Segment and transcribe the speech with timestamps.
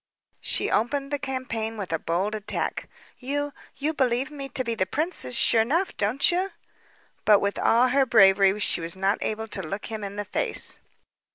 [0.39, 2.89] She opened the campaign with a bold attack.
[3.19, 6.49] "You you believe me to be the princess, sure 'nough, don't you?"
[7.23, 10.79] But with all her bravery, she was not able to look him in the face.